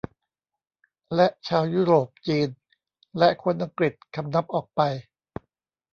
[1.15, 2.49] และชาวยุโรปจีน
[3.19, 4.81] และคนอังกฤษคำนับออกไป